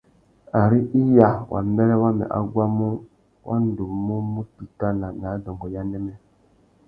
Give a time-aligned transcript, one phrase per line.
[0.61, 2.87] Ari iya wa mbêrê wamê a guamú,
[3.47, 6.13] wa ndú mú mù titana nà adôngô ya anêmê.